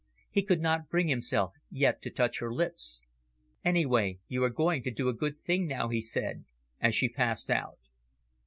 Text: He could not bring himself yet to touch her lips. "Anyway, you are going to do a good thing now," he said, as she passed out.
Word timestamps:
He 0.31 0.41
could 0.41 0.61
not 0.61 0.89
bring 0.89 1.09
himself 1.09 1.53
yet 1.69 2.01
to 2.01 2.09
touch 2.09 2.39
her 2.39 2.51
lips. 2.51 3.01
"Anyway, 3.63 4.17
you 4.27 4.43
are 4.43 4.49
going 4.49 4.81
to 4.81 4.89
do 4.89 5.09
a 5.09 5.13
good 5.13 5.39
thing 5.39 5.67
now," 5.67 5.89
he 5.89 6.01
said, 6.01 6.43
as 6.79 6.95
she 6.95 7.07
passed 7.07 7.51
out. 7.51 7.77